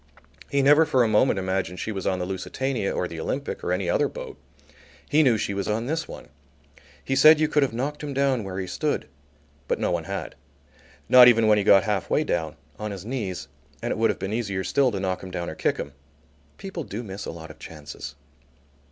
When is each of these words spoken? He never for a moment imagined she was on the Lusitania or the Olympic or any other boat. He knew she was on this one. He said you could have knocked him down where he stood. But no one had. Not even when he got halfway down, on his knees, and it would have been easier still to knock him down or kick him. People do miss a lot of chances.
He 0.49 0.63
never 0.63 0.83
for 0.83 1.03
a 1.03 1.07
moment 1.07 1.37
imagined 1.37 1.79
she 1.79 1.91
was 1.91 2.07
on 2.07 2.17
the 2.17 2.25
Lusitania 2.25 2.91
or 2.91 3.07
the 3.07 3.19
Olympic 3.19 3.63
or 3.63 3.71
any 3.71 3.87
other 3.87 4.07
boat. 4.07 4.35
He 5.07 5.21
knew 5.21 5.37
she 5.37 5.53
was 5.53 5.67
on 5.67 5.85
this 5.85 6.07
one. 6.07 6.29
He 7.05 7.15
said 7.15 7.39
you 7.39 7.47
could 7.47 7.61
have 7.61 7.71
knocked 7.71 8.01
him 8.01 8.11
down 8.11 8.43
where 8.43 8.57
he 8.57 8.65
stood. 8.65 9.07
But 9.67 9.77
no 9.77 9.91
one 9.91 10.05
had. 10.05 10.33
Not 11.07 11.27
even 11.27 11.45
when 11.45 11.59
he 11.59 11.63
got 11.63 11.83
halfway 11.83 12.23
down, 12.23 12.55
on 12.79 12.89
his 12.89 13.05
knees, 13.05 13.47
and 13.83 13.91
it 13.91 13.97
would 13.99 14.09
have 14.09 14.17
been 14.17 14.33
easier 14.33 14.63
still 14.63 14.91
to 14.91 14.99
knock 14.99 15.21
him 15.21 15.29
down 15.29 15.51
or 15.51 15.53
kick 15.53 15.77
him. 15.77 15.93
People 16.57 16.83
do 16.83 17.03
miss 17.03 17.27
a 17.27 17.31
lot 17.31 17.51
of 17.51 17.59
chances. 17.59 18.15